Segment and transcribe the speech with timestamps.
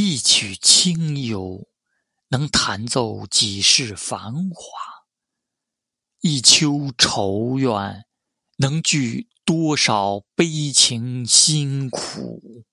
[0.00, 1.66] 一曲清幽，
[2.28, 4.70] 能弹奏几世繁华；
[6.20, 8.04] 一秋愁怨，
[8.58, 12.64] 能聚多少悲情辛苦。